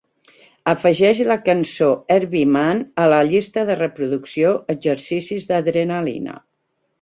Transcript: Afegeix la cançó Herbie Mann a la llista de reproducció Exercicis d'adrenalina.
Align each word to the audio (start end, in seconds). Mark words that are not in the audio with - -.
Afegeix 0.71 1.19
la 1.31 1.35
cançó 1.49 1.89
Herbie 2.15 2.47
Mann 2.55 2.81
a 3.03 3.05
la 3.15 3.19
llista 3.27 3.67
de 3.69 3.77
reproducció 3.83 4.55
Exercicis 4.77 5.47
d'adrenalina. 5.53 6.41